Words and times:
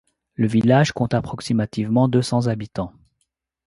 Le 0.33 0.47
village 0.47 0.93
compte 0.93 1.13
approximativement 1.13 2.07
deux 2.07 2.23
cents 2.23 2.47
habitants. 2.47 2.91